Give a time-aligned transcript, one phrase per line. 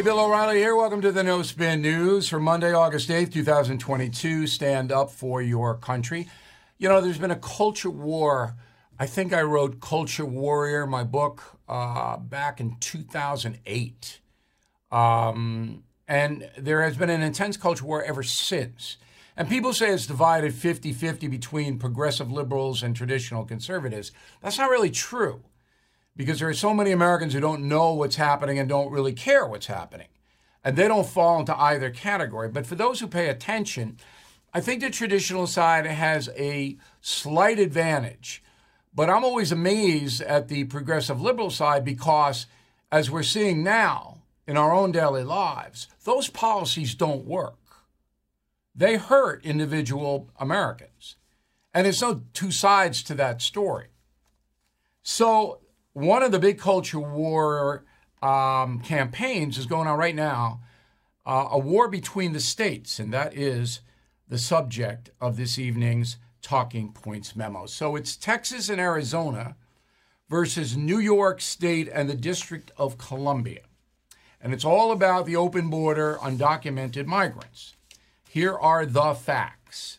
[0.00, 0.74] Hey, Bill O'Reilly here.
[0.74, 4.46] Welcome to the No Spin News for Monday, August 8th, 2022.
[4.46, 6.26] Stand up for your country.
[6.78, 8.54] You know, there's been a culture war.
[8.98, 14.20] I think I wrote Culture Warrior, my book, uh, back in 2008.
[14.90, 18.96] Um, and there has been an intense culture war ever since.
[19.36, 24.12] And people say it's divided 50 50 between progressive liberals and traditional conservatives.
[24.40, 25.42] That's not really true
[26.20, 29.46] because there are so many Americans who don't know what's happening and don't really care
[29.46, 30.08] what's happening.
[30.62, 32.50] And they don't fall into either category.
[32.50, 33.96] But for those who pay attention,
[34.52, 38.42] I think the traditional side has a slight advantage.
[38.94, 42.44] But I'm always amazed at the progressive liberal side because,
[42.92, 47.56] as we're seeing now in our own daily lives, those policies don't work.
[48.74, 51.16] They hurt individual Americans.
[51.72, 53.86] And there's no two sides to that story.
[55.02, 55.60] So
[56.00, 57.84] one of the big culture war
[58.22, 60.60] um, campaigns is going on right now
[61.26, 63.80] uh, a war between the states, and that is
[64.28, 67.66] the subject of this evening's Talking Points memo.
[67.66, 69.56] So it's Texas and Arizona
[70.28, 73.60] versus New York State and the District of Columbia.
[74.40, 77.74] And it's all about the open border, undocumented migrants.
[78.28, 79.98] Here are the facts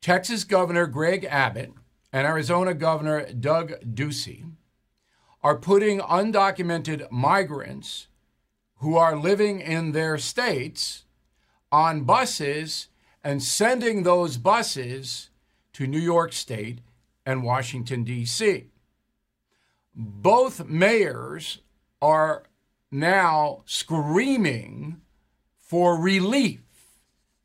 [0.00, 1.72] Texas Governor Greg Abbott
[2.12, 4.44] and Arizona Governor Doug Ducey
[5.46, 8.08] are putting undocumented migrants
[8.78, 11.04] who are living in their states
[11.70, 12.88] on buses
[13.22, 15.30] and sending those buses
[15.72, 16.80] to New York State
[17.24, 18.64] and Washington, D.C.
[19.94, 21.60] Both mayors
[22.02, 22.42] are
[22.90, 25.00] now screaming
[25.56, 26.64] for relief.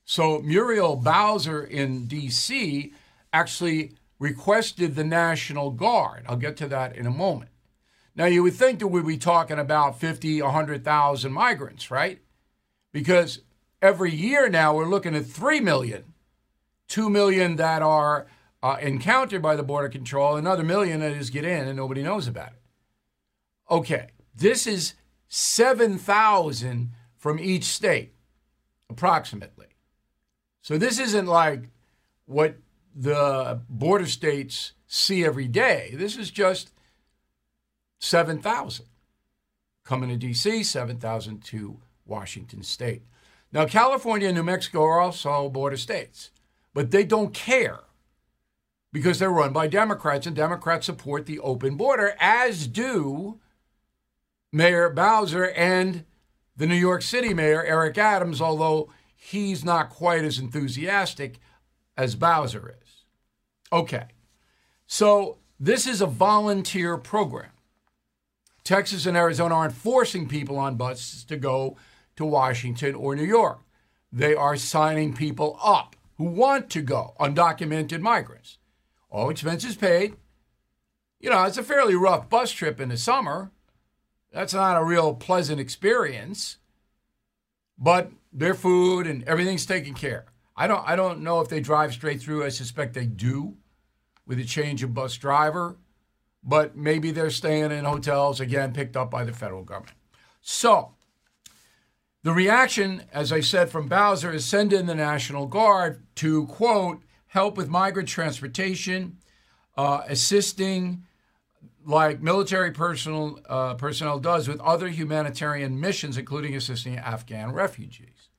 [0.05, 2.93] So Muriel Bowser in D.C.
[3.31, 6.25] actually requested the National Guard.
[6.27, 7.50] I'll get to that in a moment.
[8.15, 12.19] Now, you would think that we'd be talking about 50, 100,000 migrants, right?
[12.91, 13.39] Because
[13.81, 16.13] every year now we're looking at 3 million,
[16.89, 18.27] 2 million that are
[18.61, 22.27] uh, encountered by the Border Control, another million that just get in and nobody knows
[22.27, 22.61] about it.
[23.69, 24.95] Okay, this is
[25.29, 28.13] 7,000 from each state,
[28.89, 29.67] approximately.
[30.61, 31.69] So this isn't like
[32.25, 32.57] what
[32.93, 35.93] the border states see every day.
[35.95, 36.73] This is just
[38.01, 38.87] 7,000
[39.83, 43.03] coming to D.C., 7,000 to Washington State.
[43.53, 46.31] Now, California and New Mexico are also border states,
[46.73, 47.81] but they don't care
[48.91, 53.39] because they're run by Democrats, and Democrats support the open border, as do
[54.51, 56.03] Mayor Bowser and
[56.57, 61.39] the New York City Mayor, Eric Adams, although he's not quite as enthusiastic
[61.95, 63.05] as Bowser is.
[63.71, 64.07] Okay,
[64.87, 67.50] so this is a volunteer program.
[68.63, 71.77] Texas and Arizona aren't forcing people on buses to go
[72.15, 73.59] to Washington or New York.
[74.11, 78.57] They are signing people up who want to go, undocumented migrants.
[79.09, 80.15] All expenses paid.
[81.19, 83.51] You know, it's a fairly rough bus trip in the summer.
[84.31, 86.57] That's not a real pleasant experience.
[87.77, 90.25] But their food and everything's taken care.
[90.55, 92.45] I don't I don't know if they drive straight through.
[92.45, 93.55] I suspect they do
[94.25, 95.77] with a change of bus driver
[96.43, 99.97] but maybe they're staying in hotels, again, picked up by the federal government.
[100.41, 100.93] So,
[102.23, 107.01] the reaction, as I said, from Bowser is send in the National Guard to, quote,
[107.27, 109.17] help with migrant transportation,
[109.77, 111.05] uh, assisting
[111.85, 118.29] like military personnel, uh, personnel does with other humanitarian missions, including assisting Afghan refugees.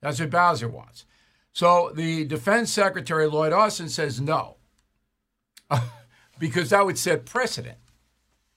[0.00, 1.04] That's what Bowser wants.
[1.52, 4.56] So the Defense Secretary Lloyd Austin says no.
[6.42, 7.78] because that would set precedent.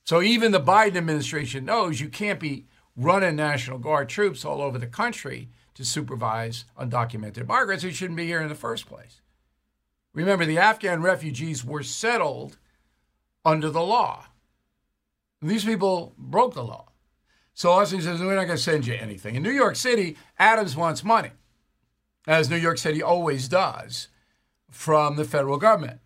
[0.06, 2.66] So even the Biden administration knows you can't be
[2.96, 8.26] running National Guard troops all over the country to supervise undocumented migrants who shouldn't be
[8.26, 9.22] here in the first place.
[10.16, 12.58] Remember, the Afghan refugees were settled
[13.46, 14.26] under the law.
[15.44, 16.88] These people broke the law.
[17.54, 19.36] So Austin says, We're not going to send you anything.
[19.36, 21.34] In New York City, Adams wants money,
[22.26, 24.08] as New York City always does,
[24.72, 26.00] from the federal government,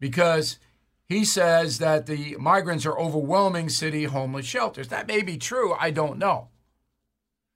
[0.00, 0.58] because
[1.08, 4.88] he says that the migrants are overwhelming city homeless shelters.
[4.88, 5.74] That may be true.
[5.78, 6.48] I don't know.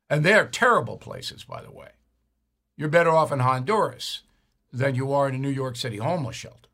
[0.09, 1.91] And they're terrible places, by the way.
[2.77, 4.23] You're better off in Honduras
[4.73, 6.69] than you are in a New York City homeless shelter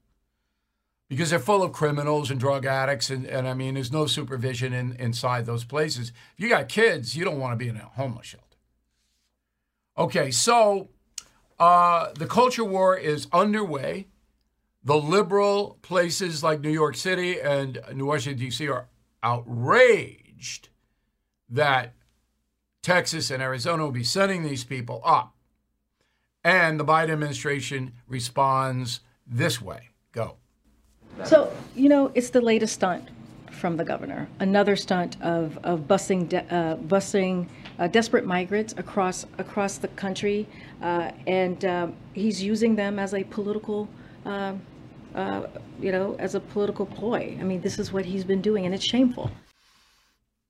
[1.09, 3.11] because they're full of criminals and drug addicts.
[3.11, 6.13] And, and I mean, there's no supervision in, inside those places.
[6.37, 8.45] If you got kids, you don't want to be in a homeless shelter.
[9.97, 10.91] Okay, so
[11.59, 14.07] uh, the culture war is underway.
[14.83, 18.69] The liberal places like New York City and New Washington, D.C.
[18.69, 18.89] are
[19.23, 20.69] outraged
[21.51, 21.95] that
[22.83, 25.35] Texas and Arizona will be sending these people up.
[26.45, 29.91] And the Biden administration responds this way.
[30.13, 30.37] Go.
[31.25, 33.09] So, you know, it's the latest stunt
[33.51, 34.29] from the governor.
[34.39, 37.49] Another stunt of, of busing, de- uh, busing
[37.79, 40.47] uh, desperate migrants across across the country,
[40.83, 43.89] uh, and um, he's using them as a political,
[44.25, 44.61] um,
[45.15, 45.47] uh,
[45.81, 47.37] you know, as a political ploy.
[47.41, 49.31] I mean, this is what he's been doing, and it's shameful.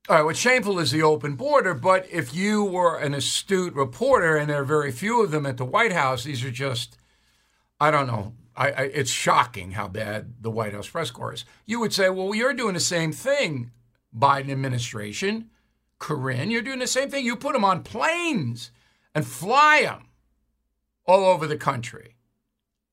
[0.09, 4.37] All right, what's shameful is the open border, but if you were an astute reporter,
[4.37, 6.97] and there are very few of them at the White House, these are just,
[7.79, 11.45] I don't know, I, I, it's shocking how bad the White House press corps is.
[11.67, 13.71] You would say, well, you're doing the same thing,
[14.17, 15.51] Biden administration.
[16.01, 17.25] Karine, you're doing the same thing.
[17.25, 18.71] You put them on planes
[19.15, 20.09] and fly them
[21.07, 22.15] all over the country.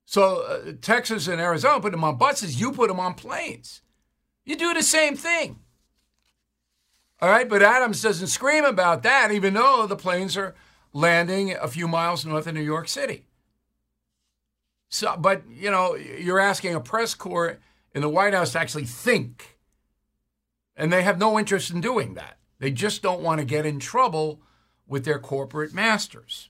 [0.06, 2.60] So uh, Texas and Arizona put them on buses.
[2.60, 3.82] You put them on planes.
[4.46, 5.60] You do the same thing.
[7.22, 10.54] All right, but Adams doesn't scream about that, even though the planes are
[10.94, 13.26] landing a few miles north of New York City.
[14.90, 17.58] So, but you know, you're asking a press corps
[17.94, 19.58] in the White House to actually think,
[20.76, 22.38] and they have no interest in doing that.
[22.60, 24.42] They just don't want to get in trouble
[24.88, 26.50] with their corporate masters.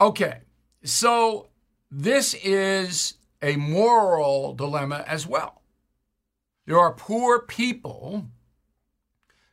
[0.00, 0.40] Okay,
[0.84, 1.48] so
[1.92, 5.62] this is a moral dilemma as well.
[6.66, 8.28] There are poor people.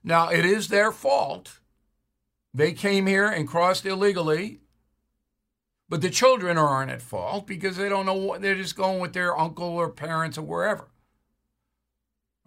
[0.03, 1.59] Now, it is their fault.
[2.53, 4.61] They came here and crossed illegally
[5.89, 9.13] but the children aren't at fault because they don't know what they're just going with
[9.13, 10.87] their uncle or parents or wherever.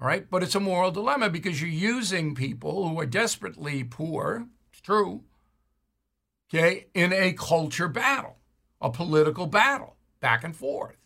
[0.00, 0.31] All right?
[0.31, 5.25] But it's a moral dilemma because you're using people who are desperately poor, it's true,
[6.49, 8.37] okay, in a culture battle,
[8.82, 10.99] a political battle, back and forth.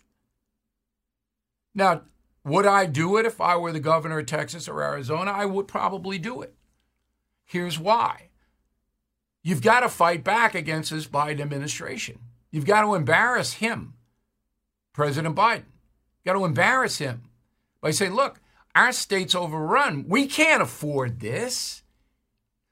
[1.75, 2.02] Now,
[2.43, 5.31] would I do it if I were the governor of Texas or Arizona?
[5.31, 6.55] I would probably do it.
[7.44, 8.31] Here's why.
[9.43, 12.19] You've got to fight back against this Biden administration.
[12.50, 13.94] You've got to embarrass him,
[14.93, 15.67] President Biden.
[15.67, 17.31] You've got to embarrass him
[17.81, 18.40] by saying, look,
[18.75, 20.06] our state's overrun.
[20.08, 21.82] We can't afford this.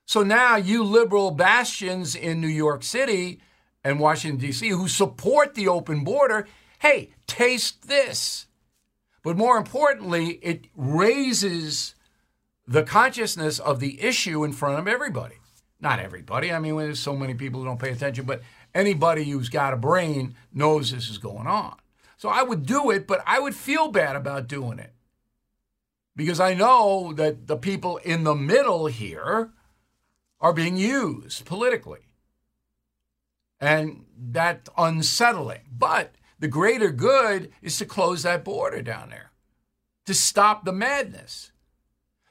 [0.06, 3.40] So now you liberal bastions in New York City
[3.84, 6.48] and Washington, D.C., who support the open border,
[6.80, 8.46] hey, taste this.
[9.22, 11.94] But more importantly, it raises
[12.66, 15.36] the consciousness of the issue in front of everybody
[15.84, 16.50] not everybody.
[16.50, 18.42] I mean, there's so many people who don't pay attention, but
[18.74, 21.76] anybody who's got a brain knows this is going on.
[22.16, 24.94] So I would do it, but I would feel bad about doing it
[26.16, 29.50] because I know that the people in the middle here
[30.40, 32.06] are being used politically.
[33.64, 35.62] And that's unsettling.
[35.72, 39.30] But the greater good is to close that border down there,
[40.04, 41.50] to stop the madness.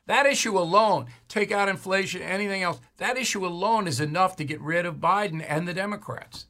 [0.06, 4.62] That issue alone, take out inflation, anything else, that issue alone is enough to get
[4.62, 6.46] rid of Biden and the Democrats.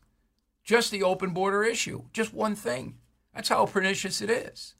[0.65, 2.97] Just the open border issue, just one thing.
[3.33, 4.75] That's how pernicious it is.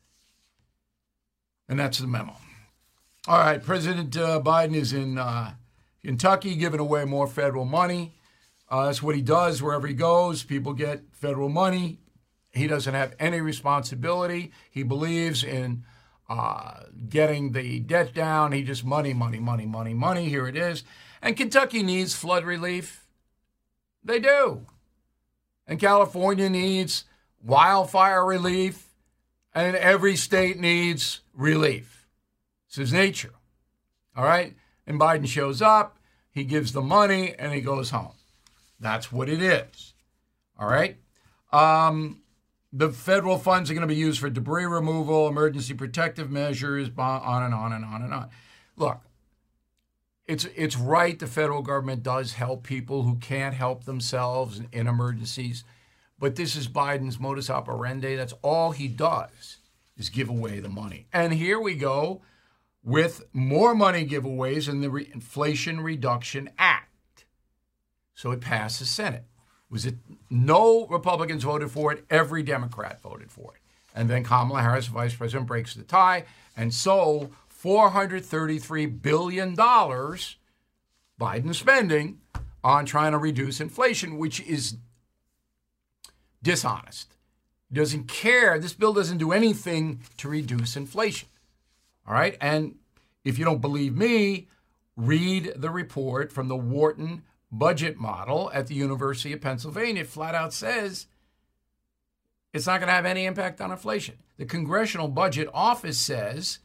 [1.69, 2.35] And that's the memo.
[3.27, 5.53] All right, President uh, Biden is in uh,
[6.03, 8.15] Kentucky giving away more federal money.
[8.73, 10.41] Uh, that's what he does wherever he goes.
[10.41, 11.99] People get federal money.
[12.49, 14.51] He doesn't have any responsibility.
[14.71, 15.83] He believes in
[16.27, 18.51] uh, getting the debt down.
[18.51, 20.27] He just money, money, money, money, money.
[20.27, 20.83] Here it is.
[21.21, 23.05] And Kentucky needs flood relief.
[24.03, 24.65] They do.
[25.67, 27.05] And California needs
[27.43, 28.87] wildfire relief.
[29.53, 32.07] And every state needs relief.
[32.69, 33.35] This is nature.
[34.17, 34.55] All right?
[34.87, 35.99] And Biden shows up,
[36.31, 38.13] he gives the money, and he goes home.
[38.79, 39.93] That's what it is.
[40.59, 40.97] All right?
[41.51, 42.21] Um,
[42.71, 47.43] the federal funds are going to be used for debris removal, emergency protective measures, on
[47.43, 48.29] and on and on and on.
[48.75, 48.99] Look,
[50.25, 55.63] it's it's right the federal government does help people who can't help themselves in, emergencies,
[56.17, 58.15] but this is Biden's modus operandi.
[58.15, 59.57] That's all he does
[59.97, 61.07] is give away the money.
[61.13, 62.21] And here we go
[62.83, 66.89] with more money giveaways in the Re- Inflation Reduction Act.
[68.15, 69.25] So it passed the Senate
[69.73, 69.95] was it
[70.29, 73.61] no Republicans voted for it, every Democrat voted for it.
[73.95, 76.25] And then Kamala Harris, vice president, breaks the tie.
[76.55, 77.31] And so
[77.63, 80.35] $433 billion Biden
[81.55, 82.19] spending
[82.63, 84.77] on trying to reduce inflation, which is
[86.43, 87.15] dishonest.
[87.71, 88.59] Doesn't care.
[88.59, 91.29] This bill doesn't do anything to reduce inflation.
[92.07, 92.37] All right.
[92.39, 92.75] And
[93.23, 94.49] if you don't believe me,
[94.95, 100.53] read the report from the Wharton budget model at the University of Pennsylvania flat out
[100.53, 101.07] says
[102.51, 104.15] it's not going to have any impact on inflation.
[104.37, 106.59] The Congressional Budget Office says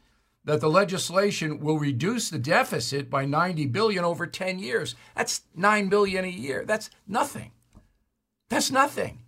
[0.44, 4.94] that the legislation will reduce the deficit by 90 billion over 10 years.
[5.14, 6.64] That's 9 billion a year.
[6.66, 7.52] That's nothing.
[8.48, 9.20] That's nothing.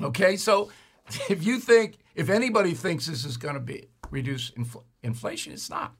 [0.00, 0.36] Okay?
[0.36, 0.70] So
[1.30, 5.70] if you think if anybody thinks this is going to be reduce infl- inflation, it's
[5.70, 5.94] not.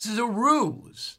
[0.00, 1.18] This is a ruse,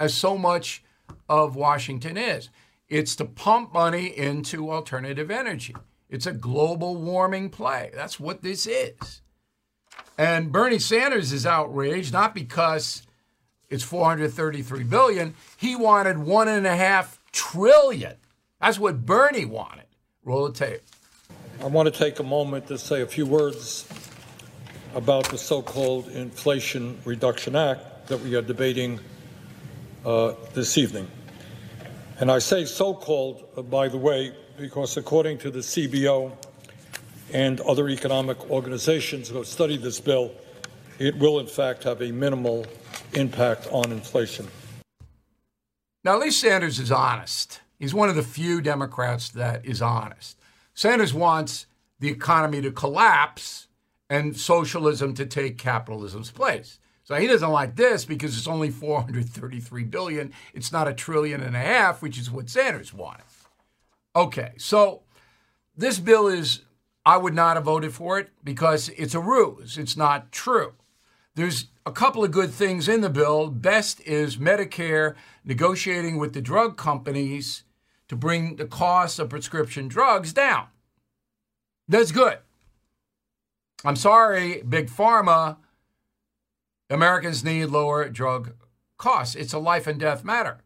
[0.00, 0.82] as so much
[1.28, 2.48] of Washington is.
[2.88, 5.74] It's to pump money into alternative energy.
[6.08, 7.90] It's a global warming play.
[7.94, 9.20] That's what this is.
[10.16, 13.02] And Bernie Sanders is outraged not because
[13.68, 15.34] it's 433 billion.
[15.56, 18.14] He wanted one and a half trillion.
[18.60, 19.84] That's what Bernie wanted.
[20.24, 20.80] Roll the tape.
[21.60, 23.86] I want to take a moment to say a few words
[24.94, 28.98] about the so-called Inflation Reduction Act that we are debating
[30.08, 31.06] uh, this evening.
[32.18, 36.32] And I say so-called, uh, by the way, because according to the CBO
[37.34, 40.32] and other economic organizations who have studied this bill,
[40.98, 42.66] it will in fact have a minimal
[43.12, 44.48] impact on inflation.
[46.04, 47.60] Now, at least Sanders is honest.
[47.78, 50.38] He's one of the few Democrats that is honest.
[50.72, 51.66] Sanders wants
[52.00, 53.66] the economy to collapse
[54.08, 56.78] and socialism to take capitalism's place.
[57.08, 60.30] So he doesn't like this because it's only 433 billion.
[60.52, 63.24] It's not a trillion and a half, which is what Sanders wanted.
[64.14, 65.04] Okay, so
[65.74, 66.64] this bill is,
[67.06, 69.78] I would not have voted for it because it's a ruse.
[69.78, 70.74] It's not true.
[71.34, 73.48] There's a couple of good things in the bill.
[73.48, 75.14] Best is Medicare
[75.46, 77.62] negotiating with the drug companies
[78.08, 80.66] to bring the cost of prescription drugs down.
[81.88, 82.40] That's good.
[83.82, 85.56] I'm sorry, Big Pharma
[86.90, 88.54] Americans need lower drug
[88.96, 89.34] costs.
[89.34, 90.58] It's a life and death matter.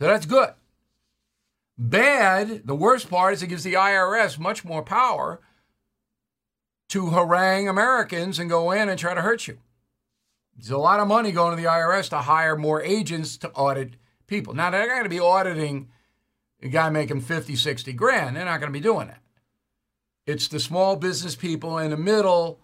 [0.00, 0.50] So that's good.
[1.76, 5.40] Bad, the worst part is it gives the IRS much more power
[6.90, 9.58] to harangue Americans and go in and try to hurt you.
[10.56, 13.94] There's a lot of money going to the IRS to hire more agents to audit
[14.26, 14.52] people.
[14.52, 15.88] Now, they're not going to be auditing
[16.62, 18.36] a guy making 50, 60 grand.
[18.36, 19.22] They're not going to be doing that.
[20.26, 22.60] It's the small business people in the middle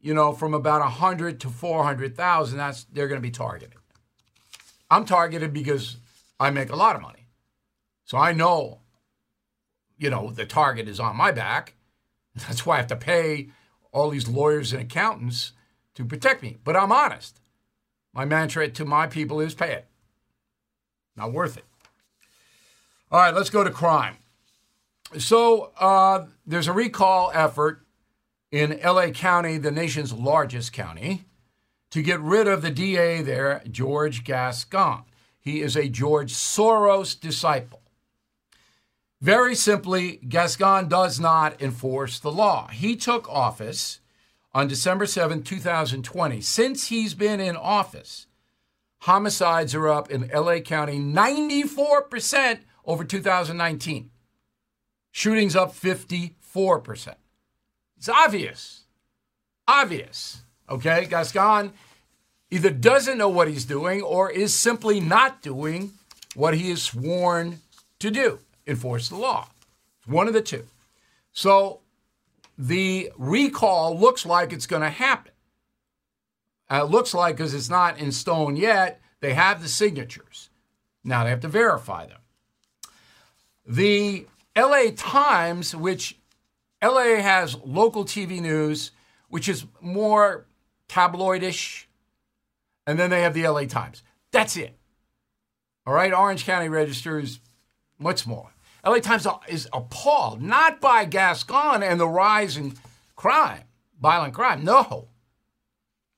[0.00, 3.74] you know, from about 100 to 400,000, that's they're going to be targeted.
[4.90, 5.96] I'm targeted because
[6.38, 7.26] I make a lot of money.
[8.04, 8.80] So I know,
[9.98, 11.74] you know, the target is on my back.
[12.36, 13.48] That's why I have to pay
[13.92, 15.52] all these lawyers and accountants
[15.94, 16.58] to protect me.
[16.62, 17.40] But I'm honest.
[18.12, 19.86] My mantra to my people is pay it.
[21.16, 21.64] Not worth it.
[23.10, 24.16] All right, let's go to crime.
[25.18, 27.85] So uh, there's a recall effort
[28.56, 31.26] in LA County, the nation's largest county,
[31.90, 35.04] to get rid of the DA there, George Gascon.
[35.38, 37.82] He is a George Soros disciple.
[39.20, 42.68] Very simply, Gascon does not enforce the law.
[42.68, 44.00] He took office
[44.52, 46.40] on December 7, 2020.
[46.40, 48.26] Since he's been in office,
[49.00, 54.10] homicides are up in LA County 94% over 2019.
[55.10, 57.14] Shootings up 54%.
[57.96, 58.82] It's obvious.
[59.66, 60.42] Obvious.
[60.68, 61.06] Okay?
[61.06, 61.72] Gascon
[62.50, 65.92] either doesn't know what he's doing or is simply not doing
[66.34, 67.60] what he is sworn
[67.98, 69.48] to do enforce the law.
[70.06, 70.64] One of the two.
[71.32, 71.80] So
[72.58, 75.32] the recall looks like it's going to happen.
[76.70, 80.50] Uh, it looks like because it's not in stone yet, they have the signatures.
[81.04, 82.18] Now they have to verify them.
[83.66, 84.26] The
[84.56, 86.15] LA Times, which
[86.86, 88.92] LA has local TV news,
[89.28, 90.46] which is more
[90.88, 91.86] tabloidish,
[92.86, 94.02] and then they have the LA Times.
[94.30, 94.76] That's it.
[95.86, 97.40] All right, Orange County Register is
[97.98, 98.50] much smaller.
[98.84, 102.74] LA Times is appalled, not by Gascon and the rise in
[103.16, 103.64] crime,
[104.00, 104.64] violent crime.
[104.64, 105.08] No.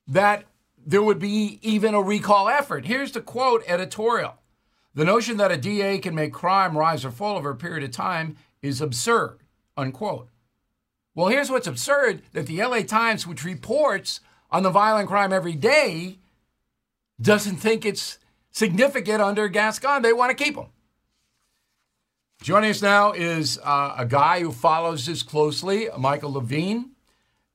[0.07, 0.45] That
[0.85, 2.85] there would be even a recall effort.
[2.85, 4.35] Here's the quote editorial
[4.93, 7.91] The notion that a DA can make crime rise or fall over a period of
[7.91, 9.39] time is absurd,
[9.75, 10.29] unquote.
[11.19, 14.21] Well, here's what's absurd that the LA Times, which reports
[14.51, 16.19] on the violent crime every day,
[17.19, 18.19] doesn't think it's
[18.51, 20.01] significant under Gascon.
[20.01, 20.67] They want to keep him.
[22.41, 25.89] Joining us now is uh, a guy who follows this closely.
[25.97, 26.91] Michael Levine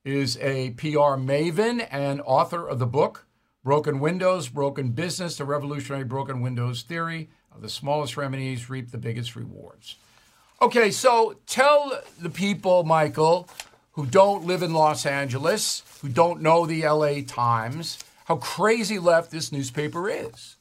[0.03, 3.25] is a PR maven and author of the book
[3.63, 7.29] Broken Windows, Broken Business, the Revolutionary Broken Windows Theory
[7.59, 9.95] the Smallest Remedies Reap the Biggest Rewards.
[10.61, 13.49] Okay, so tell the people, Michael,
[13.91, 19.31] who don't live in Los Angeles, who don't know the LA Times, how crazy left
[19.31, 20.55] this newspaper is.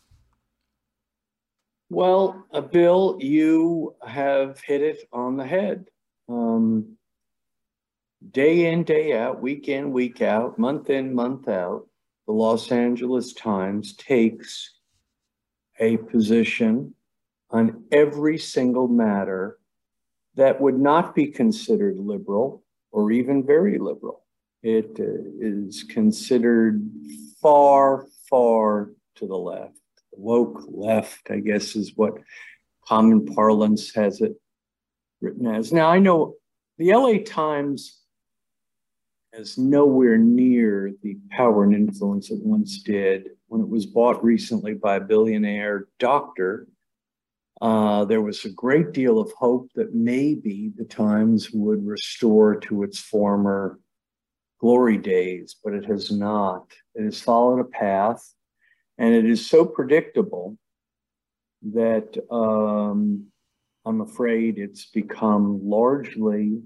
[1.91, 5.87] Well, uh, Bill, you have hit it on the head.
[6.29, 6.97] Um,
[8.33, 11.87] day in, day out, week in, week out, month in, month out,
[12.27, 14.73] the Los Angeles Times takes
[15.79, 16.95] a position
[17.51, 19.59] on every single matter
[20.37, 24.25] that would not be considered liberal or even very liberal.
[24.63, 25.05] It uh,
[25.41, 26.83] is considered
[27.41, 29.79] far, far to the left.
[30.13, 32.15] Woke left, I guess, is what
[32.87, 34.35] common parlance has it
[35.21, 35.73] written as.
[35.73, 36.37] Now, I know
[36.79, 38.01] the LA Times
[39.35, 44.75] has nowhere near the power and influence it once did when it was bought recently
[44.75, 46.69] by a billionaire doctor.
[47.65, 52.83] Uh, there was a great deal of hope that maybe the Times would restore to
[52.83, 53.81] its former
[54.61, 56.67] glory days, but it has not.
[56.95, 58.23] It has followed a path,
[58.99, 60.59] and it is so predictable
[61.73, 63.29] that um,
[63.87, 66.61] I'm afraid it's become largely,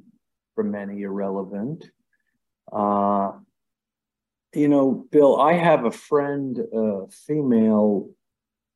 [0.56, 1.88] for many, irrelevant.
[2.72, 3.34] Uh,
[4.52, 8.10] you know, Bill, I have a friend, a female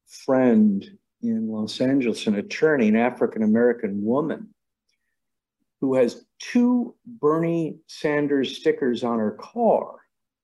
[0.06, 0.88] friend
[1.22, 4.48] in Los Angeles, an attorney, an African American woman,
[5.80, 9.96] who has two Bernie Sanders stickers on her car.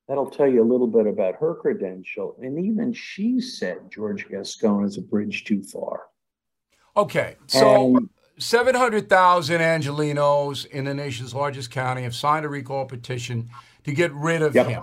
[0.06, 2.36] That'll tell you a little bit about her credential.
[2.40, 6.04] And even she said George Gascon is a bridge too far.
[6.96, 8.08] Okay, so
[8.38, 13.50] 700,000 Angelenos in the nation's largest county have signed a recall petition
[13.84, 14.66] to get rid of Yep.
[14.66, 14.82] him.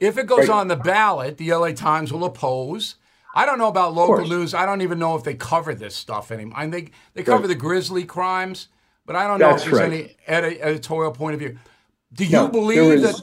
[0.00, 0.56] If it goes Right.
[0.58, 2.96] on the ballot, the LA Times will oppose.
[3.36, 4.54] I don't know about local news.
[4.54, 6.54] I don't even know if they cover this stuff anymore.
[6.58, 7.48] I think they cover Right.
[7.48, 8.68] the grisly crimes,
[9.04, 10.16] but I don't know That's if there's right.
[10.28, 11.58] any edi- editorial point of view.
[12.14, 13.20] Do you No, believe that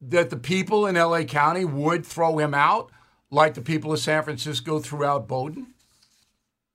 [0.00, 2.90] that the people in LA County would throw him out
[3.30, 5.68] like the people of San Francisco threw out Boudin?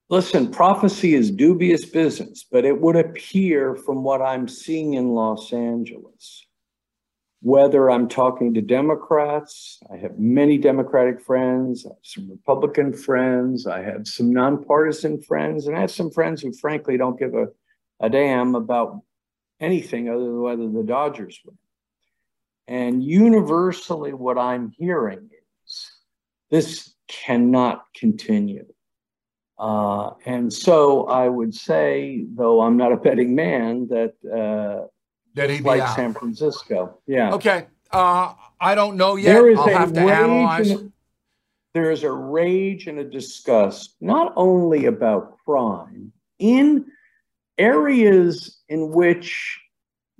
[0.09, 5.51] Listen, prophecy is dubious business, but it would appear from what I'm seeing in Los
[5.53, 6.45] Angeles,
[7.43, 14.07] whether I'm talking to Democrats, I have many Democratic friends, some Republican friends, I have
[14.07, 17.47] some nonpartisan friends, and I have some friends who frankly don't give a,
[17.99, 19.01] a damn about
[19.59, 21.57] anything other than whether the Dodgers win.
[22.69, 25.29] And universally, what I'm hearing
[25.65, 25.91] is
[26.49, 28.67] this cannot continue.
[29.59, 34.87] Uh, and so I would say, though I'm not a betting man, that uh,
[35.35, 35.95] That he'd be like out.
[35.95, 37.67] San Francisco, yeah, Okay.
[37.91, 39.33] Uh, I don't know yet.
[39.33, 40.09] there is I'll a have to rage.
[40.09, 40.71] analyze.
[40.71, 40.91] And,
[41.73, 46.85] there is a rage and a disgust, not only about crime in
[47.57, 49.59] areas in which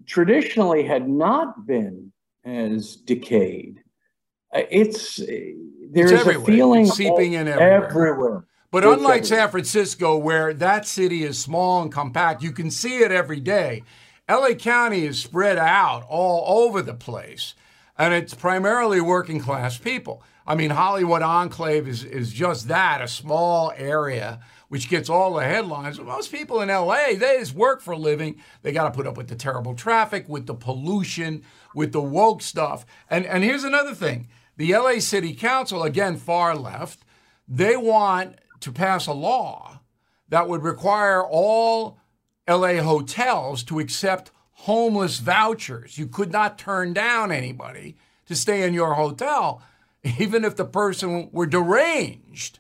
[0.06, 2.12] traditionally had not been
[2.44, 3.82] as decayed.
[4.54, 5.18] Uh, It's
[5.92, 7.84] there's a feeling It's seeping in everywhere.
[7.86, 8.46] everywhere.
[8.72, 9.40] But It's unlike everywhere.
[9.40, 13.84] San Francisco, where that city is small and compact, you can see it every day.
[14.30, 17.56] LA County is spread out all over the place,
[17.98, 20.24] and it's primarily working class people.
[20.48, 25.44] I mean, Hollywood Enclave is, is just that a small area which gets all the
[25.44, 26.00] headlines.
[26.00, 28.42] Most people in LA, they just work for a living.
[28.64, 31.44] They got to put up with the terrible traffic, with the pollution,
[31.76, 32.86] with the woke stuff.
[33.10, 37.04] And, and here's another thing the LA City Council, again, far left,
[37.48, 39.82] they want to pass a law
[40.30, 42.00] that would require all
[42.48, 45.98] LA hotels to accept homeless vouchers.
[45.98, 49.62] You could not turn down anybody to stay in your hotel,
[50.20, 52.60] even if the person were deranged.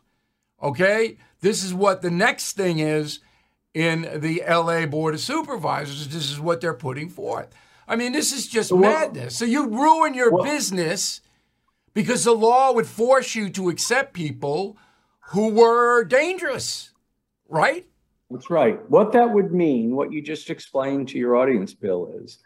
[0.61, 1.17] Okay?
[1.41, 3.19] This is what the next thing is
[3.73, 6.07] in the LA Board of Supervisors.
[6.07, 7.49] This is what they're putting forth.
[7.87, 9.35] I mean, this is just what- madness.
[9.37, 11.21] So you ruin your what- business
[11.93, 14.77] because the law would force you to accept people
[15.31, 16.91] who were dangerous,
[17.49, 17.87] right?
[18.29, 18.79] That's right.
[18.89, 22.39] What that would mean, what you just explained to your audience, Bill, is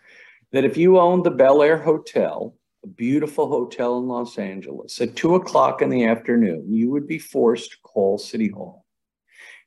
[0.52, 5.16] that if you owned the Bel Air Hotel, a beautiful hotel in Los Angeles, at
[5.16, 8.86] two o'clock in the afternoon, you would be forced to call City Hall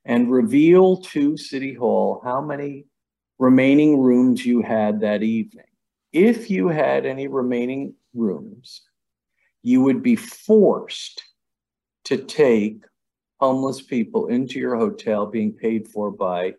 [0.05, 2.87] and reveal to City Hall how many
[3.39, 5.65] remaining rooms you had that evening.
[6.13, 8.83] If you had any remaining rooms,
[9.63, 11.23] you would be forced
[12.05, 12.83] to take
[13.41, 16.55] homeless people into your hotel being paid for by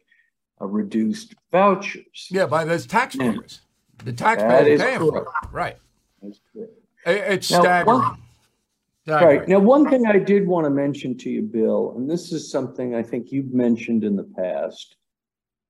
[0.59, 2.27] uh, reduced vouchers.
[2.29, 3.61] Yeah, by those taxpayers.
[3.99, 5.27] The That taxpayers is paying for it.
[5.51, 5.77] Right.
[7.05, 7.99] It's Now, staggering.
[7.99, 8.17] one-
[9.03, 9.39] Staggering.
[9.39, 9.47] Right.
[9.47, 12.93] Now, one thing I did want to mention to you, Bill, and this is something
[12.93, 14.95] I think you've mentioned in the past.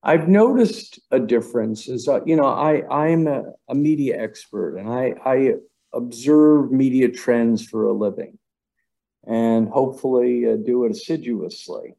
[0.04, 4.89] I've noticed a difference is, uh, you know, I, I'm a, a media expert and
[4.89, 5.54] I, I
[5.93, 8.38] observe media trends for a living
[9.28, 11.96] and hopefully uh, do it assiduously.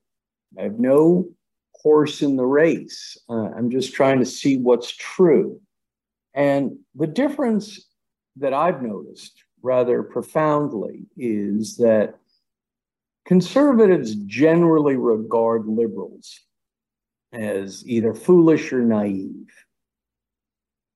[0.59, 1.29] I have no
[1.75, 3.17] horse in the race.
[3.29, 5.61] Uh, I'm just trying to see what's true.
[6.35, 7.87] And the difference
[8.37, 12.15] that I've noticed rather profoundly is that
[13.25, 16.41] conservatives generally regard liberals
[17.33, 19.53] as either foolish or naive.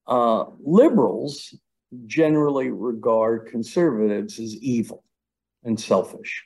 [0.06, 1.54] Uh, liberals
[2.06, 5.04] generally regard conservatives as evil
[5.64, 6.44] and selfish.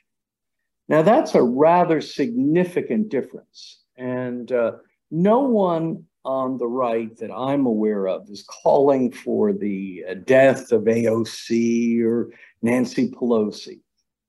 [0.87, 3.81] Now, that's a rather significant difference.
[3.97, 4.73] And uh,
[5.09, 10.71] no one on the right that I'm aware of is calling for the uh, death
[10.71, 13.81] of AOC or Nancy Pelosi.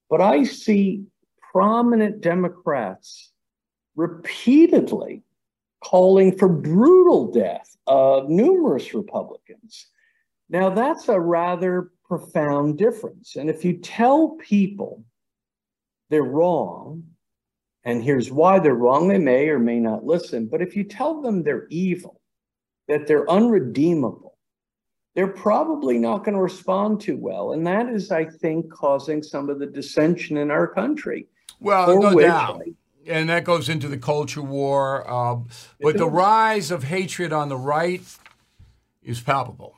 [0.09, 1.05] But I see
[1.53, 3.33] prominent Democrats
[3.95, 5.23] repeatedly
[5.85, 9.87] calling for brutal death of numerous Republicans.
[10.49, 13.37] Now, that's a rather profound difference.
[13.37, 15.05] And if you tell people
[16.11, 17.05] they're wrong,
[17.85, 20.47] and here's why they're wrong, they may or may not listen.
[20.47, 22.21] But if you tell them they're evil,
[22.89, 24.37] that they're unredeemable,
[25.15, 27.53] they're probably not going to respond too well.
[27.53, 31.27] And that is, I think, causing some of the dissension in our country.
[31.61, 32.63] Well, no doubt.
[33.07, 35.09] and that goes into the culture war.
[35.09, 35.41] Uh,
[35.81, 38.03] but the rise of hatred on the right
[39.03, 39.75] is palpable.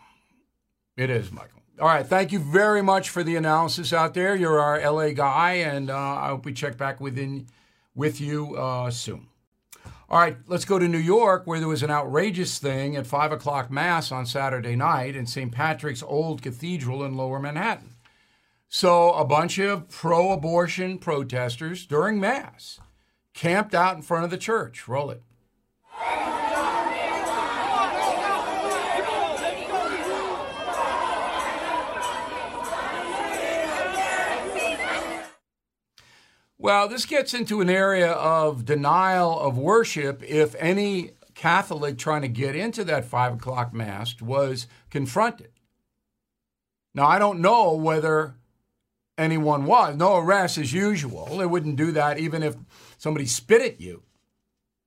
[0.96, 1.63] It is, Michael.
[1.80, 2.06] All right.
[2.06, 4.36] Thank you very much for the analysis out there.
[4.36, 7.46] You're our LA guy, and uh, I hope we check back within
[7.94, 9.28] with you uh, soon.
[10.08, 13.32] All right, let's go to New York, where there was an outrageous thing at 5
[13.32, 15.50] o'clock Mass on Saturday night in St.
[15.50, 17.94] Patrick's Old Cathedral in Lower Manhattan.
[18.68, 22.78] So, a bunch of pro abortion protesters during Mass
[23.32, 24.86] camped out in front of the church.
[24.86, 25.22] Roll it.
[36.64, 42.28] Well, this gets into an area of denial of worship if any Catholic trying to
[42.28, 45.50] get into that five o'clock Mass was confronted.
[46.94, 48.36] Now, I don't know whether
[49.18, 49.94] anyone was.
[49.96, 51.36] No arrest as usual.
[51.36, 52.56] They wouldn't do that even if
[52.96, 54.02] somebody spit at you.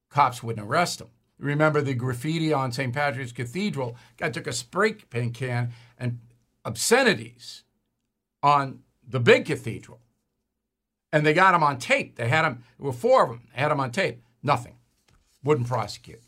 [0.09, 1.09] Cops wouldn't arrest them.
[1.37, 2.91] Remember the graffiti on St.
[2.91, 3.95] Patrick's Cathedral?
[4.17, 6.21] Guy took a spray paint can and
[6.65, 7.65] obscenities
[8.41, 10.01] on the big cathedral
[11.11, 12.15] and they got him on tape.
[12.15, 14.21] They had him, there were four of them, they had him on tape.
[14.43, 14.75] Nothing.
[15.43, 16.21] Wouldn't prosecute.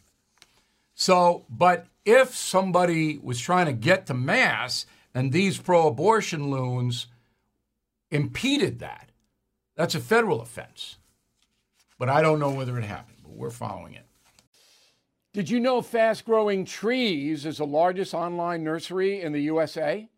[0.95, 7.07] So, but if somebody was trying to get to Mass and these pro abortion loons
[8.11, 9.09] impeded that,
[9.75, 10.97] that's a federal offense.
[11.97, 14.05] But I don't know whether it happened, but we're following it.
[15.31, 20.09] Did you know Fast Growing Trees is the largest online nursery in the USA?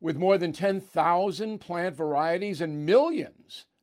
[0.00, 3.66] With more than 10,000 plant varieties and millions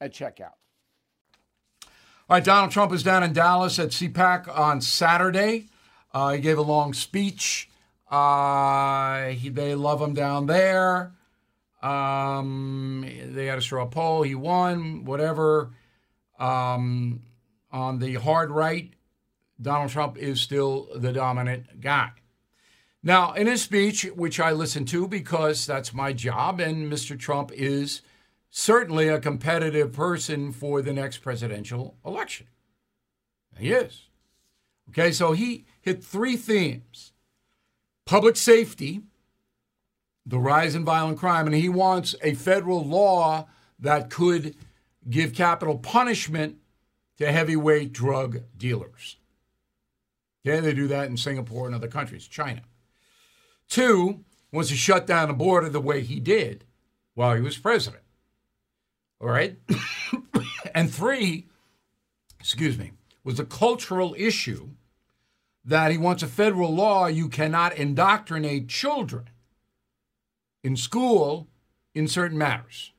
[0.00, 0.52] at checkout.
[2.26, 5.68] All right, Donald Trump is down in Dallas at CPAC on Saturday.
[6.12, 7.68] Uh, he gave a long speech.
[8.10, 11.12] Uh, he, they love him down there.
[11.82, 14.22] Um, they had a straw poll.
[14.22, 15.72] He won, whatever.
[16.38, 17.20] Um,
[17.70, 18.94] on the hard right,
[19.60, 22.10] Donald Trump is still the dominant guy.
[23.02, 27.18] Now, in his speech, which I listened to because that's my job, and Mr.
[27.18, 28.00] Trump is
[28.56, 32.46] certainly a competitive person for the next presidential election.
[33.58, 34.04] He is.
[34.90, 37.12] Okay, so he hit three themes
[38.06, 39.00] public safety,
[40.24, 43.48] the rise in violent crime, and he wants a federal law
[43.80, 44.54] that could
[45.10, 46.58] give capital punishment
[47.18, 49.16] to heavyweight drug dealers.
[50.46, 52.62] Okay, they do that in Singapore and other countries, China.
[53.68, 54.20] Two,
[54.52, 56.64] wants to shut down the border the way he did
[57.14, 58.03] while he was president.
[59.20, 59.56] All right.
[60.74, 61.46] and three,
[62.40, 64.70] excuse me, was a cultural issue
[65.64, 69.30] that he wants a federal law you cannot indoctrinate children
[70.62, 71.48] in school
[71.94, 72.92] in certain matters.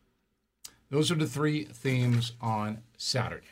[0.90, 3.46] Those are the three themes on Saturday.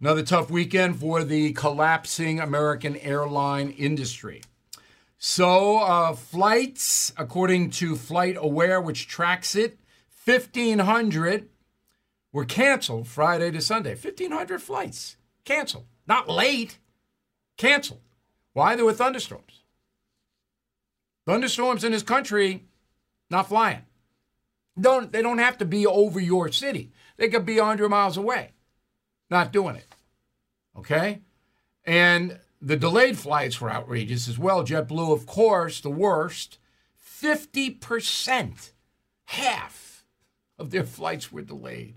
[0.00, 4.42] Another tough weekend for the collapsing American airline industry.
[5.18, 9.78] So, uh, flights, according to Flight Aware, which tracks it,
[10.24, 11.48] 1,500
[12.32, 13.90] were canceled Friday to Sunday.
[13.90, 15.86] 1,500 flights canceled.
[16.06, 16.78] Not late,
[17.56, 18.00] canceled.
[18.52, 18.76] Why?
[18.76, 19.62] There were thunderstorms.
[21.26, 22.64] Thunderstorms in this country,
[23.30, 23.82] not flying.
[24.80, 26.90] Don't they don't have to be over your city.
[27.16, 28.52] They could be 100 miles away.
[29.30, 29.86] Not doing it.
[30.76, 31.20] Okay?
[31.84, 34.64] And the delayed flights were outrageous as well.
[34.64, 36.58] JetBlue, of course, the worst.
[37.22, 38.70] 50%,
[39.26, 39.91] half
[40.62, 41.96] of their flights were delayed.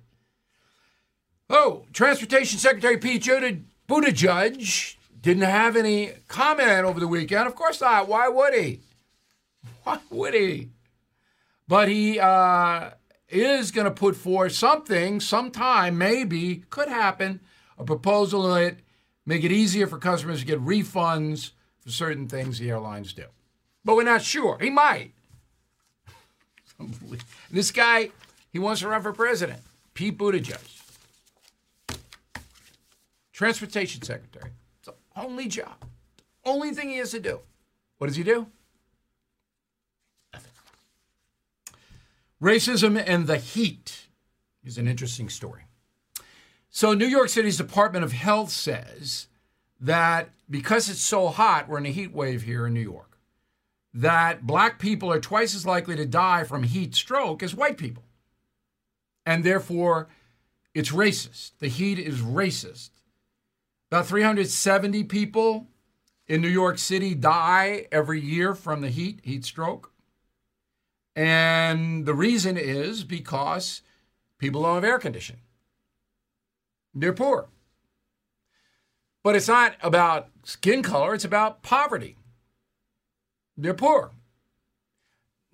[1.50, 3.24] Oh, Transportation Secretary Pete
[3.88, 7.48] Buttigieg didn't have any comment over the weekend.
[7.48, 8.08] Of course not.
[8.08, 8.82] Why would he?
[9.84, 10.70] Why would he?
[11.68, 12.90] But he uh,
[13.30, 17.42] is going to put forth something sometime, maybe, could happen,
[17.78, 18.78] a proposal that
[19.26, 23.26] make it easier for customers to get refunds for certain things the airlines do.
[23.84, 24.58] But we're not sure.
[24.60, 25.12] He might.
[27.52, 28.10] this guy,
[28.56, 29.60] he wants to run for president.
[29.94, 30.58] Pete Buttigieg.
[33.34, 34.52] Transportation Secretary.
[34.78, 35.76] It's the only job.
[36.42, 37.42] The only thing he has to do.
[37.98, 38.48] What does he do?
[40.32, 40.52] Nothing.
[42.42, 44.08] Racism and the heat
[44.64, 45.64] is an interesting story.
[46.70, 49.28] So, New York City's Department of Health says
[49.82, 53.18] that because it's so hot, we're in a heat wave here in New York,
[53.94, 58.05] that black people are twice as likely to die from heat stroke as white people.
[59.26, 60.08] And therefore,
[60.74, 61.52] it's racist.
[61.60, 62.90] The heat is racist.
[63.92, 65.68] About 370 people
[66.28, 69.92] in New York City die every year from the heat, heat stroke.
[71.16, 73.82] And the reason is because
[74.38, 75.42] people don't have air conditioning.
[76.94, 77.48] They're poor.
[79.24, 82.18] But it's not about skin color, it's about poverty.
[83.58, 84.12] They're poor.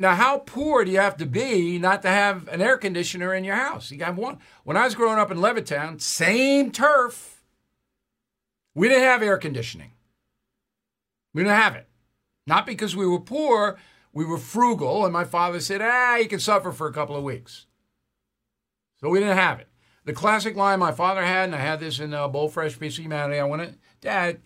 [0.02, 3.44] Now, how poor do you have to be not to have an air conditioner in
[3.44, 3.92] your house?
[3.92, 4.40] You got one.
[4.64, 7.44] When I was growing up in Levittown, same turf.
[8.74, 9.92] We didn't have air conditioning.
[11.36, 11.88] We didn't have it.
[12.48, 13.78] Not because we were poor,
[14.12, 17.24] we were frugal, and my father said, ah, you can suffer for a couple of
[17.24, 17.68] weeks.
[19.02, 19.68] So we didn't have it.
[20.06, 22.98] The classic line my father had, and I had this in a Bold Fresh Piece
[22.98, 23.40] of Humanity.
[23.40, 24.42] I went, Dad,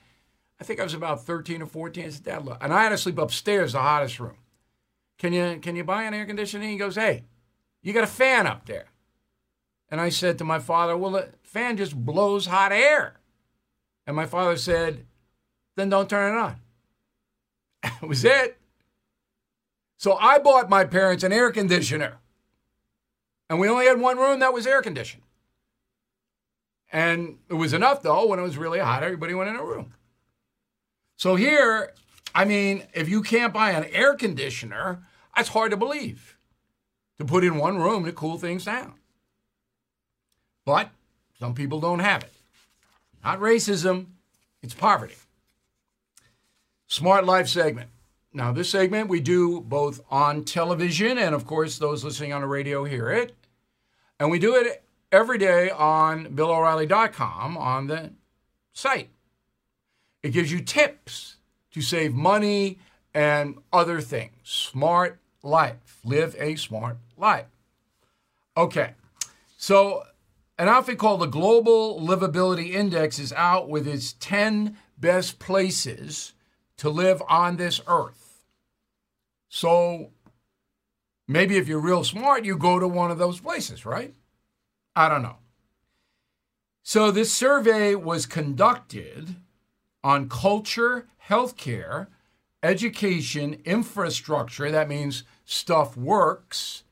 [0.59, 2.03] I think I was about 13 or 14.
[2.03, 2.57] I said, Dad, look.
[2.61, 4.35] And I had to sleep upstairs, the hottest room.
[5.17, 6.69] Can you, can you buy an air conditioning?
[6.69, 7.23] He goes, Hey,
[7.81, 8.87] you got a fan up there.
[9.89, 13.19] And I said to my father, Well, the fan just blows hot air.
[14.05, 15.05] And my father said,
[15.75, 16.55] Then don't turn it on.
[17.83, 18.57] that was it.
[19.97, 22.17] So I bought my parents an air conditioner.
[23.49, 25.23] And we only had one room that was air conditioned.
[26.91, 29.93] And it was enough, though, when it was really hot, everybody went in a room.
[31.17, 31.93] So here,
[32.35, 35.01] I mean, if you can't buy an air conditioner,
[35.33, 36.37] that's hard to believe
[37.17, 38.95] to put in one room to cool things down.
[40.65, 40.89] But
[41.39, 42.33] some people don't have it.
[43.23, 44.07] Not racism,
[44.61, 45.15] it's poverty.
[46.87, 47.89] Smart Life segment.
[48.33, 52.47] Now, this segment we do both on television, and of course, those listening on the
[52.47, 53.33] radio hear it.
[54.19, 58.11] And we do it every day on BillO'Reilly.com on the
[58.73, 59.09] site.
[60.21, 61.34] It gives you tips
[61.75, 62.79] to save money
[63.13, 64.31] and other things.
[64.43, 65.99] Smart life.
[66.05, 67.47] Live a smart life.
[68.55, 68.93] Okay.
[69.57, 70.05] So,
[70.57, 76.31] an outfit called the Global Livability Index is out with its 10 best places
[76.77, 78.45] to live on this earth.
[79.49, 80.11] So,
[81.27, 84.13] maybe if you're real smart, you go to one of those places, right?
[84.95, 85.39] I don't know.
[86.83, 89.35] So, this survey was conducted
[90.05, 92.07] on culture, healthcare,
[92.63, 94.71] education, infrastructure.
[94.71, 96.83] That means stuff works,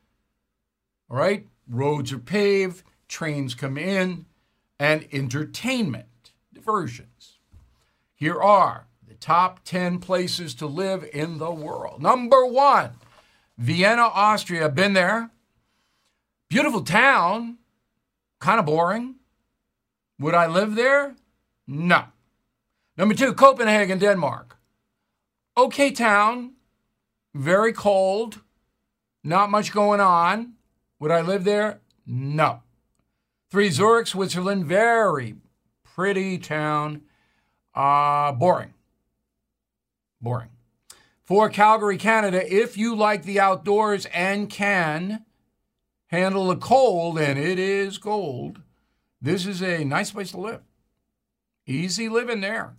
[1.10, 1.48] all right?
[1.68, 4.26] Roads are paved, trains come in,
[4.80, 7.38] and entertainment, diversions.
[8.14, 12.02] Here are the top 10 places to live in the world.
[12.02, 12.92] Number one,
[13.58, 14.70] Vienna, Austria.
[14.70, 15.30] Been there.
[16.50, 17.58] Beautiful town,
[18.40, 19.16] kind of boring.
[20.20, 21.16] Would I live there?
[21.68, 22.06] No.
[22.98, 24.58] Number two, Copenhagen, Denmark.
[25.58, 26.54] Okay town,
[27.34, 28.42] very cold,
[29.24, 30.54] not much going on.
[31.00, 31.80] Would I live there?
[32.06, 32.62] No.
[33.50, 35.36] Three, Zurich, Switzerland, very
[35.84, 37.02] pretty town.
[37.76, 38.74] Uh, boring.
[40.22, 40.50] Boring.
[41.24, 42.44] Four, Calgary, Canada.
[42.52, 45.26] If you like the outdoors and can
[46.08, 48.62] handle the cold, and it is cold,
[49.22, 50.62] this is a nice place to live.
[51.66, 52.76] Easy living there.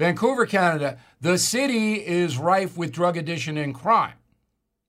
[0.00, 4.14] Vancouver, Canada, the city is rife with drug addiction and crime.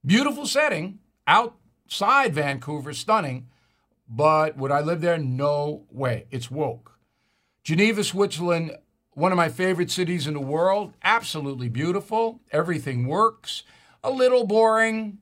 [0.05, 3.49] Beautiful setting, outside Vancouver, stunning,
[4.07, 5.17] but would I live there?
[5.17, 6.27] No way.
[6.31, 6.97] It's woke.
[7.61, 8.77] Geneva, Switzerland,
[9.11, 10.93] one of my favorite cities in the world.
[11.03, 12.39] Absolutely beautiful.
[12.49, 13.63] Everything works.
[14.05, 15.17] A little boring,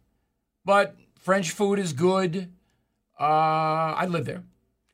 [0.63, 2.53] but French food is good.
[3.19, 4.43] Uh, I'd live there.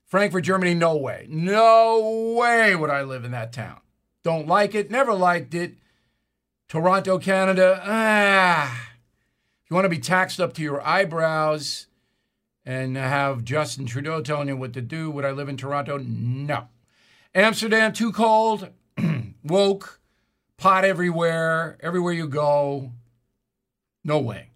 [0.05, 1.27] Frankfurt, Germany, no way.
[1.29, 3.81] No way would I live in that town.
[4.25, 5.75] Don't like it, never liked it.
[6.67, 8.89] Toronto, Canada, ah.
[9.63, 11.85] If you want to be taxed up to your eyebrows
[12.65, 15.99] and have Justin Trudeau telling you what to do, would I live in Toronto?
[15.99, 16.69] No.
[17.35, 18.69] Amsterdam, too cold,
[19.43, 19.99] woke,
[20.57, 22.93] pot everywhere, everywhere you go.
[24.03, 24.49] No way.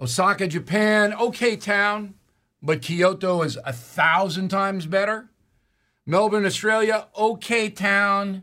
[0.00, 2.14] Osaka, Japan, okay town,
[2.60, 5.30] but Kyoto is a thousand times better.
[6.04, 8.42] Melbourne, Australia, okay town,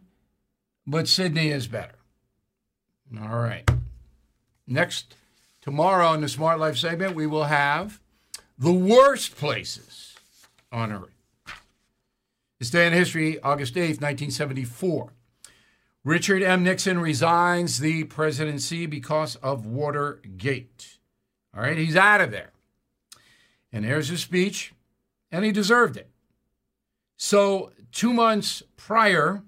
[0.85, 1.95] but Sydney is better.
[3.21, 3.69] All right.
[4.67, 5.15] Next,
[5.61, 7.99] tomorrow in the Smart Life segment, we will have
[8.57, 10.15] the worst places
[10.71, 11.09] on earth.
[12.59, 15.11] This day in history, August 8th, 1974.
[16.03, 16.63] Richard M.
[16.63, 20.97] Nixon resigns the presidency because of Watergate.
[21.55, 22.51] All right, he's out of there.
[23.71, 24.73] And there's his speech,
[25.31, 26.09] and he deserved it.
[27.17, 29.43] So, two months prior,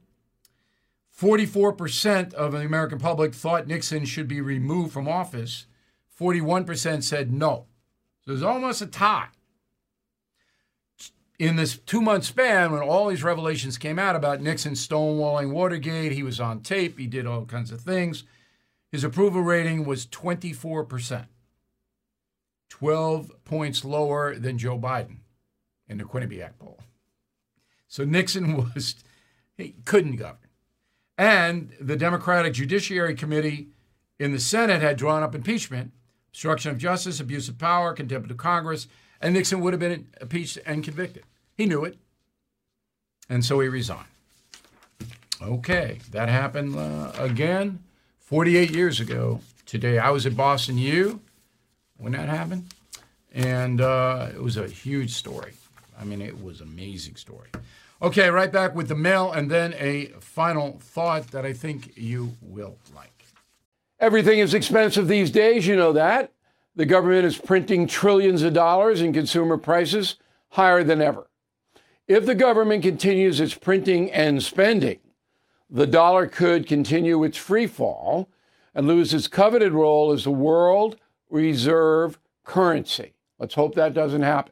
[1.19, 5.65] 44% of the American public thought Nixon should be removed from office.
[6.19, 7.67] 41% said no.
[8.21, 9.29] So there's almost a tie.
[11.37, 16.13] In this two month span, when all these revelations came out about Nixon stonewalling Watergate,
[16.13, 18.23] he was on tape, he did all kinds of things,
[18.91, 21.27] his approval rating was 24%.
[22.69, 25.17] 12 points lower than Joe Biden
[25.87, 26.79] in the Quinnipiac poll.
[27.87, 28.95] So Nixon was,
[29.57, 30.44] he couldn't govern.
[31.17, 33.67] And the Democratic Judiciary Committee
[34.19, 35.91] in the Senate had drawn up impeachment,
[36.31, 38.87] obstruction of justice, abuse of power, contempt of Congress,
[39.21, 41.23] and Nixon would have been impeached and convicted.
[41.55, 41.97] He knew it.
[43.29, 44.05] And so he resigned.
[45.41, 47.79] Okay, that happened uh, again
[48.19, 49.97] 48 years ago today.
[49.97, 51.21] I was at Boston U
[51.97, 52.73] when that happened.
[53.33, 55.53] And uh, it was a huge story.
[55.99, 57.49] I mean, it was an amazing story.
[58.01, 62.35] Okay, right back with the mail and then a final thought that I think you
[62.41, 63.11] will like.
[63.99, 66.31] Everything is expensive these days, you know that.
[66.75, 70.17] The government is printing trillions of dollars and consumer prices
[70.49, 71.27] higher than ever.
[72.07, 74.99] If the government continues its printing and spending,
[75.69, 78.29] the dollar could continue its free fall
[78.75, 80.97] and lose its coveted role as the world
[81.29, 83.13] reserve currency.
[83.39, 84.51] Let's hope that doesn't happen.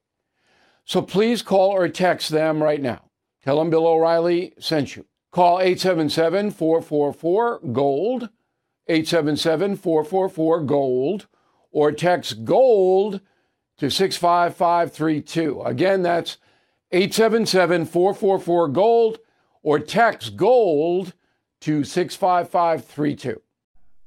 [0.85, 3.11] So please call or text them right now.
[3.43, 5.05] Tell them Bill O'Reilly sent you.
[5.31, 8.29] Call 877 444 GOLD,
[8.87, 11.27] 877 444 GOLD,
[11.71, 13.21] or text GOLD
[13.77, 15.61] to 65532.
[15.61, 16.37] Again, that's
[16.91, 19.19] 877 444 GOLD,
[19.63, 21.13] or text GOLD
[21.61, 23.41] to 65532.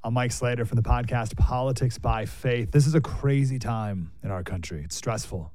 [0.02, 2.70] I'm Mike Slater from the podcast Politics by Faith.
[2.72, 4.82] This is a crazy time in our country.
[4.84, 5.50] It's stressful,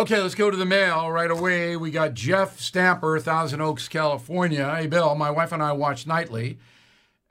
[0.00, 1.76] Okay, let's go to the mail right away.
[1.76, 4.74] We got Jeff Stamper, Thousand Oaks, California.
[4.74, 6.58] Hey, Bill, my wife and I watch nightly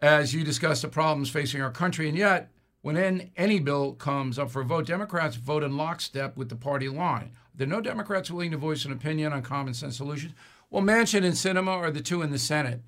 [0.04, 2.08] as you discuss the problems facing our country.
[2.08, 2.52] And yet,
[2.84, 6.88] when any bill comes up for a vote, Democrats vote in lockstep with the party
[6.90, 7.32] line.
[7.56, 10.34] There are no Democrats willing to voice an opinion on common sense solutions.
[10.70, 12.82] Well, Manchin and Sinema are the two in the Senate.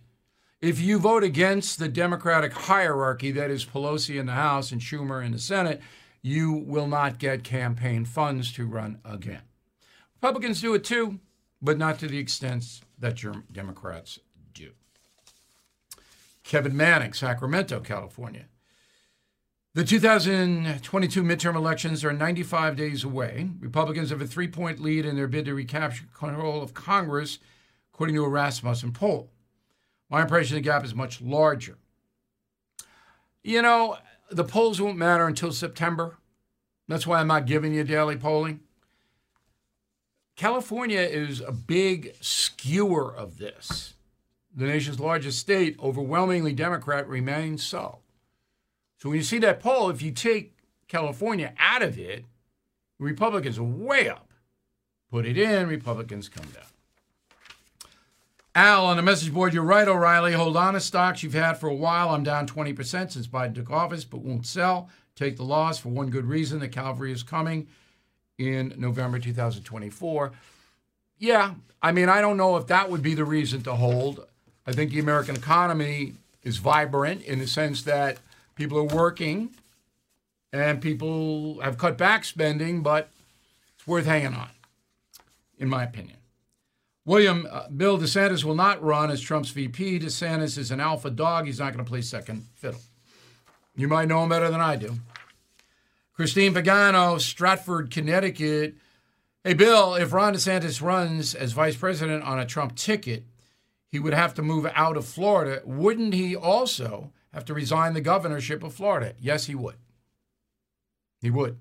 [0.61, 5.25] If you vote against the Democratic hierarchy, that is Pelosi in the House and Schumer
[5.25, 5.81] in the Senate,
[6.21, 9.41] you will not get campaign funds to run again.
[10.21, 11.19] Republicans do it too.
[11.63, 14.19] but not to the extent that your Democrats
[14.53, 14.71] do.
[16.43, 18.45] Kevin Manning, Sacramento, California.
[19.73, 23.49] The 2022 midterm elections are 95 days away.
[23.59, 27.39] Republicans have a three point lead in their bid to recapture control of Congress,
[27.93, 29.31] according to a Rasmussen poll.
[30.09, 31.77] My impression the gap is much larger.
[33.43, 33.97] You know,
[34.29, 36.17] the polls won't matter until September.
[36.87, 38.59] That's why I'm not giving you daily polling.
[40.35, 43.93] California is a big skewer of this.
[44.55, 47.99] The nation's largest state, overwhelmingly Democrat, remains so.
[48.97, 50.57] So when you see that poll, if you take
[50.87, 52.25] California out of it,
[52.99, 54.31] Republicans are way up.
[55.09, 56.65] Put it in, Republicans come down.
[58.53, 60.33] Al on the message board, you're right, O'Reilly.
[60.33, 62.09] Hold on to stocks you've had for a while.
[62.09, 64.89] I'm down 20% since Biden took office, but won't sell.
[65.15, 67.67] Take the loss for one good reason the cavalry is coming
[68.37, 70.31] in November 2024.
[71.17, 74.25] Yeah, I mean, I don't know if that would be the reason to hold.
[74.65, 76.13] I think the American economy
[76.43, 78.17] is vibrant in the sense that
[78.55, 79.51] people are working
[80.53, 83.09] and people have cut back spending, but
[83.75, 84.49] it's worth hanging on,
[85.57, 86.17] in my opinion.
[87.05, 89.99] William, uh, Bill DeSantis will not run as Trump's VP.
[89.99, 91.45] DeSantis is an alpha dog.
[91.45, 92.81] He's not going to play second fiddle.
[93.75, 94.95] You might know him better than I do.
[96.21, 98.75] Christine Pagano, Stratford, Connecticut.
[99.43, 103.23] Hey, Bill, if Ron DeSantis runs as vice president on a Trump ticket,
[103.87, 105.63] he would have to move out of Florida.
[105.65, 109.15] Wouldn't he also have to resign the governorship of Florida?
[109.19, 109.77] Yes, he would.
[111.23, 111.57] He would.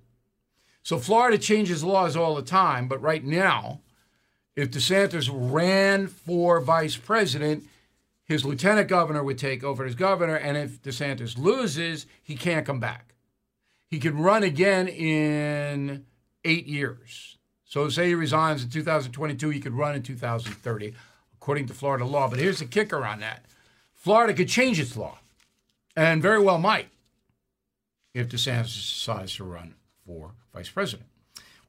[0.82, 3.80] So Florida changes laws all the time, but right now,
[4.56, 7.64] if DeSantis ran for vice president,
[8.26, 12.78] his lieutenant governor would take over as governor, and if DeSantis loses, he can't come
[12.78, 13.09] back.
[13.90, 16.06] He could run again in
[16.44, 17.36] eight years.
[17.64, 20.94] So, say he resigns in 2022, he could run in 2030,
[21.34, 22.28] according to Florida law.
[22.28, 23.44] But here's the kicker on that
[23.94, 25.18] Florida could change its law,
[25.94, 26.88] and very well might,
[28.14, 29.74] if DeSantis decides to run
[30.06, 31.08] for vice president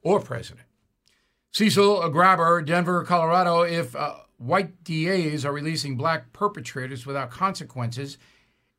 [0.02, 0.66] or president.
[1.52, 3.62] Cecil Grabber, Denver, Colorado.
[3.62, 8.16] If uh, white DAs are releasing black perpetrators without consequences,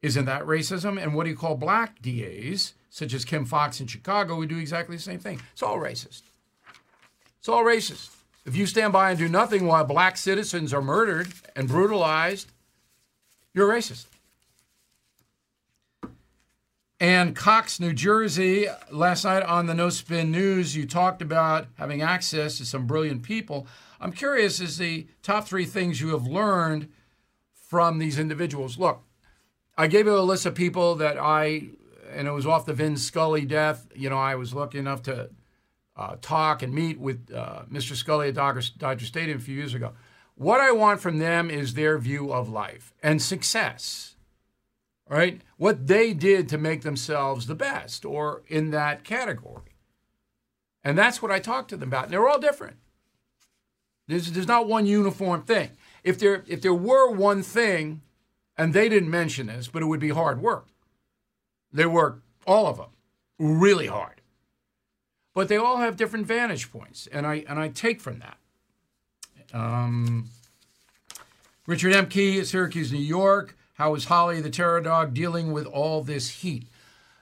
[0.01, 1.01] isn't that racism?
[1.01, 4.59] And what do you call black DAs, such as Kim Foxx in Chicago, who do
[4.59, 5.41] exactly the same thing?
[5.51, 6.21] It's all racist.
[7.39, 8.15] It's all racist.
[8.45, 12.51] If you stand by and do nothing while black citizens are murdered and brutalized,
[13.51, 14.05] you're racist.
[16.99, 22.03] And Cox, New Jersey, last night on the No Spin News, you talked about having
[22.03, 23.65] access to some brilliant people.
[23.99, 26.89] I'm curious, is the top three things you have learned
[27.55, 28.77] from these individuals?
[28.77, 29.01] Look,
[29.75, 31.69] I gave you a list of people that I,
[32.15, 33.87] and it was off the Vin Scully death.
[33.95, 35.29] You know, I was lucky enough to
[35.95, 37.95] uh, talk and meet with uh, Mr.
[37.95, 39.93] Scully at Dodger, Dodger Stadium a few years ago.
[40.35, 44.15] What I want from them is their view of life and success,
[45.07, 45.41] right?
[45.57, 49.75] What they did to make themselves the best or in that category.
[50.83, 52.05] And that's what I talk to them about.
[52.05, 52.77] And they're all different.
[54.07, 55.71] There's, there's not one uniform thing.
[56.03, 58.01] If there, if there were one thing,
[58.57, 60.67] and they didn't mention this, but it would be hard work.
[61.73, 62.91] They work, all of them,
[63.39, 64.21] really hard.
[65.33, 68.37] But they all have different vantage points, and I, and I take from that.
[69.53, 70.29] Um,
[71.65, 72.07] Richard M.
[72.07, 73.57] Key Syracuse, New York.
[73.73, 76.67] How is Holly the terror dog dealing with all this heat?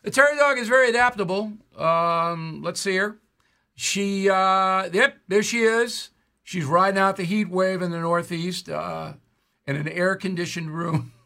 [0.04, 1.54] The terror dog is very adaptable.
[1.78, 3.18] Um, let's see her.
[3.76, 6.10] She, uh, yep, there she is.
[6.44, 9.14] She's riding out the heat wave in the Northeast uh,
[9.66, 11.14] in an air conditioned room.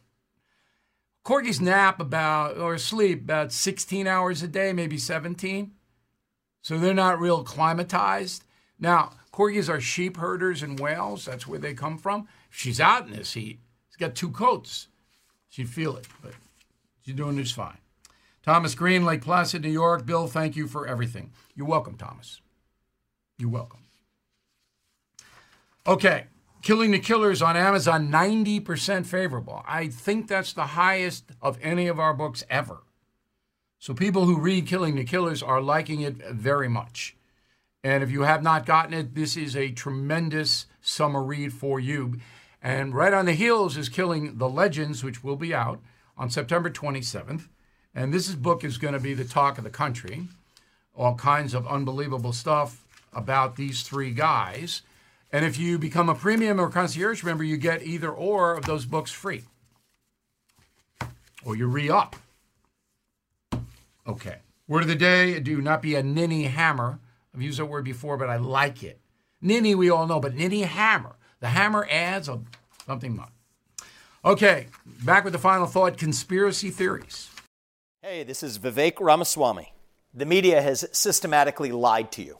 [1.25, 5.71] Corgis nap about or sleep about 16 hours a day, maybe 17.
[6.61, 8.41] So they're not real climatized.
[8.79, 11.25] Now, corgis are sheep herders in Wales.
[11.25, 12.27] That's where they come from.
[12.51, 13.59] She's out in this heat,
[13.89, 14.87] she's got two coats.
[15.49, 16.33] She'd feel it, but
[17.01, 17.77] she's doing just fine.
[18.43, 20.05] Thomas Green, Lake Placid, New York.
[20.05, 21.31] Bill, thank you for everything.
[21.55, 22.41] You're welcome, Thomas.
[23.37, 23.79] You're welcome.
[25.87, 26.25] Okay,
[26.65, 29.61] Killing the Killers on Amazon, 90% favorable.
[29.67, 32.79] I think that's the highest of any of our books ever.
[33.77, 37.15] So people who read Killing the Killers are liking it very much.
[37.83, 42.19] And if you have not gotten it, this is a tremendous summer read for you.
[42.63, 45.79] And right on the heels is Killing the Legends, which will be out
[46.17, 47.47] on September 27th.
[47.93, 50.29] And this book is going to be the talk of the country.
[50.95, 54.81] All kinds of unbelievable stuff about these three guys.
[55.35, 58.85] And if you become a premium or concierge member, you get either or of those
[58.85, 59.43] books free.
[61.43, 62.15] Or you re up.
[64.07, 64.37] Okay.
[64.65, 66.99] Word of the day do not be a ninny hammer.
[67.33, 69.01] I've used that word before, but I like it.
[69.41, 71.17] Ninny, we all know, but Ninny Hammer.
[71.41, 72.39] The hammer adds a,
[72.85, 73.21] something.
[74.23, 74.67] Okay,
[75.03, 77.29] back with the final thought conspiracy theories.
[78.01, 79.73] Hey, this is Vivek Ramaswamy.
[80.13, 82.39] The media has systematically lied to you.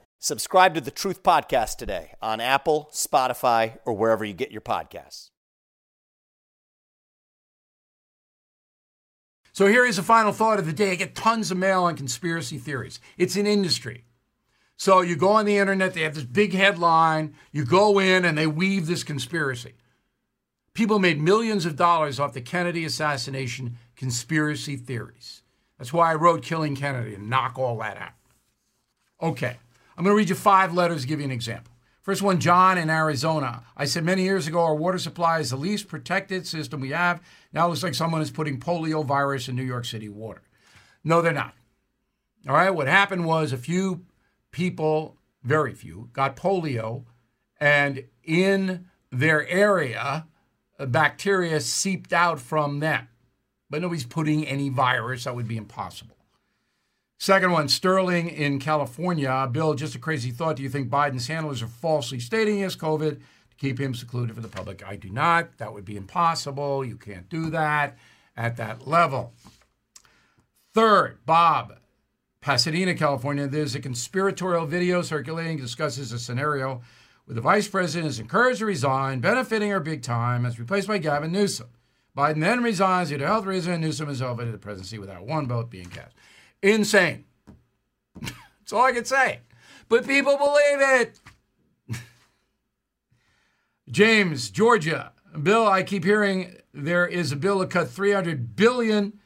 [0.23, 5.31] Subscribe to the Truth Podcast today on Apple, Spotify, or wherever you get your podcasts.
[9.51, 10.91] So here is a final thought of the day.
[10.91, 12.99] I get tons of mail on conspiracy theories.
[13.17, 14.05] It's an industry.
[14.77, 18.37] So you go on the internet, they have this big headline, you go in and
[18.37, 19.73] they weave this conspiracy.
[20.75, 25.41] People made millions of dollars off the Kennedy assassination conspiracy theories.
[25.79, 28.13] That's why I wrote Killing Kennedy and knock all that out.
[29.19, 29.57] Okay,
[30.01, 31.71] I'm going to read you five letters to give you an example.
[32.01, 33.61] First one, John in Arizona.
[33.77, 37.21] I said many years ago our water supply is the least protected system we have.
[37.53, 40.41] Now it looks like someone is putting polio virus in New York City water.
[41.03, 41.53] No, they're not.
[42.49, 44.03] All right, what happened was a few
[44.49, 47.05] people, very few, got polio,
[47.59, 50.25] and in their area,
[50.79, 53.07] uh, bacteria seeped out from them.
[53.69, 55.25] But nobody's putting any virus.
[55.25, 56.17] That would be impossible.
[57.21, 59.47] Second one, Sterling in California.
[59.51, 60.55] Bill, just a crazy thought.
[60.55, 64.33] Do you think Biden's handlers are falsely stating he has COVID to keep him secluded
[64.33, 64.83] from the public?
[64.83, 65.59] I do not.
[65.59, 66.83] That would be impossible.
[66.83, 67.95] You can't do that
[68.35, 69.33] at that level.
[70.73, 71.77] Third, Bob,
[72.41, 73.45] Pasadena, California.
[73.45, 76.81] There's a conspiratorial video circulating discusses a scenario
[77.25, 80.97] where the vice president is encouraged to resign, benefiting her big time, as replaced by
[80.97, 81.69] Gavin Newsom.
[82.17, 85.27] Biden then resigns due to health reasons, and Newsom is elevated to the presidency without
[85.27, 86.15] one vote being cast.
[86.61, 87.25] Insane.
[88.21, 89.39] That's all I can say.
[89.89, 91.19] But people believe it.
[93.89, 95.11] James, Georgia.
[95.41, 99.19] Bill, I keep hearing there is a bill to cut 300 billion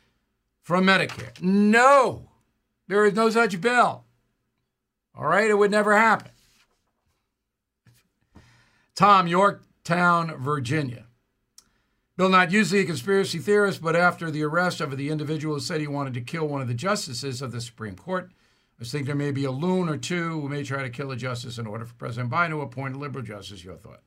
[0.61, 1.39] from Medicare.
[1.41, 2.29] No.
[2.87, 4.05] There is no such bill.
[5.15, 6.31] All right, it would never happen.
[8.95, 11.04] Tom, Yorktown, Virginia.
[12.17, 15.81] Bill, not usually a conspiracy theorist, but after the arrest of the individual who said
[15.81, 18.31] he wanted to kill one of the justices of the Supreme Court,
[18.79, 21.17] I think there may be a loon or two who may try to kill a
[21.17, 23.63] justice in order for President Biden to appoint a liberal justice.
[23.63, 24.01] Your thought?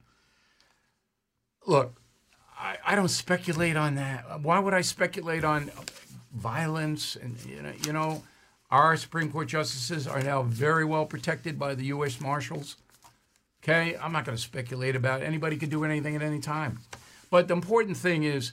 [1.67, 2.01] Look,
[2.59, 4.41] I, I don't speculate on that.
[4.41, 5.71] Why would I speculate on
[6.35, 7.17] violence?
[7.17, 8.23] And you know, you know,
[8.71, 12.21] our Supreme Court justices are now very well protected by the U.S.
[12.21, 12.77] Marshals.
[13.63, 15.25] Okay, I'm not going to speculate about it.
[15.25, 16.81] Anybody could do anything at any time.
[17.31, 18.53] But the important thing is,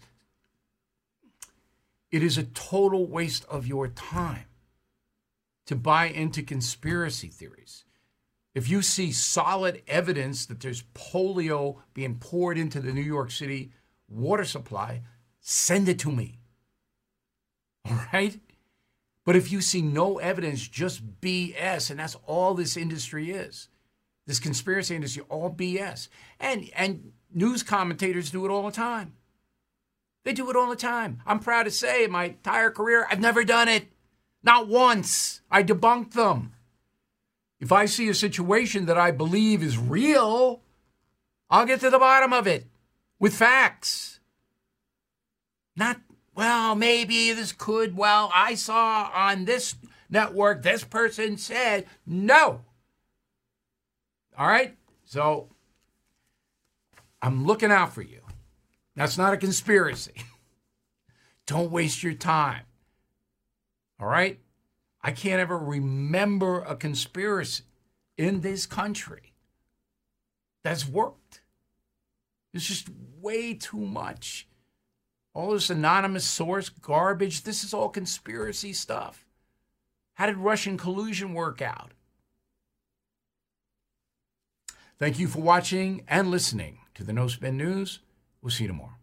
[2.11, 4.45] it is a total waste of your time
[5.65, 7.84] to buy into conspiracy theories.
[8.53, 13.71] If you see solid evidence that there's polio being poured into the New York City
[14.07, 15.01] water supply,
[15.41, 16.39] send it to me.
[17.86, 18.39] All right?
[19.26, 23.69] But if you see no evidence, just BS, and that's all this industry is.
[24.28, 26.09] This conspiracy industry, all BS.
[26.39, 29.13] And and news commentators do it all the time.
[30.23, 31.21] They do it all the time.
[31.27, 33.89] I'm proud to say in my entire career, I've never done it.
[34.41, 35.41] Not once.
[35.51, 36.53] I debunk them.
[37.59, 40.61] If I see a situation that I believe is real,
[41.49, 42.65] I'll get to the bottom of it
[43.19, 44.19] with facts.
[45.75, 46.01] Not,
[46.33, 49.75] well, maybe this could, well, I saw on this
[50.09, 52.61] network, this person said, no.
[54.38, 54.75] All right?
[55.05, 55.49] So
[57.26, 58.21] I'm looking out for you.
[58.95, 60.13] That's not a conspiracy.
[61.47, 62.65] Don't waste your time.
[63.99, 64.39] All right?
[65.01, 67.63] I can't ever remember a conspiracy
[68.15, 69.34] in this country
[70.63, 71.41] that's worked.
[72.53, 74.47] It's just way too much.
[75.34, 79.26] All this anonymous source garbage, this is all conspiracy stuff.
[80.13, 81.91] How did Russian collusion work out?
[84.99, 88.00] Thank you for watching and listening to the No Spin News.
[88.41, 88.96] We'll see you tomorrow.